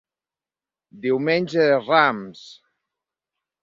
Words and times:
Diumenge 1.05 1.69
de 1.73 1.79
Rams! 1.85 2.45